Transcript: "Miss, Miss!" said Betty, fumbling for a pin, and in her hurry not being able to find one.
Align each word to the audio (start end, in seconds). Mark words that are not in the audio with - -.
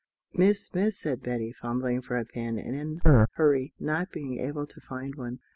"Miss, 0.33 0.73
Miss!" 0.73 0.97
said 0.99 1.21
Betty, 1.21 1.51
fumbling 1.53 2.01
for 2.01 2.17
a 2.17 2.25
pin, 2.25 2.57
and 2.57 2.75
in 2.75 3.01
her 3.03 3.27
hurry 3.33 3.75
not 3.79 4.11
being 4.11 4.39
able 4.39 4.65
to 4.65 4.81
find 4.81 5.13
one. 5.13 5.37